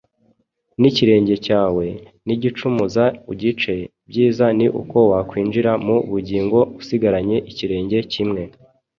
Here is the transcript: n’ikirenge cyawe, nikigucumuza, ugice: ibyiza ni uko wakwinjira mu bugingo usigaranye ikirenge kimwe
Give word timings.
n’ikirenge 0.79 1.35
cyawe, 1.45 1.85
nikigucumuza, 2.25 3.03
ugice: 3.31 3.73
ibyiza 4.05 4.45
ni 4.57 4.67
uko 4.81 4.97
wakwinjira 5.11 5.71
mu 5.85 5.97
bugingo 6.11 6.59
usigaranye 6.79 7.37
ikirenge 7.51 7.97
kimwe 8.11 8.41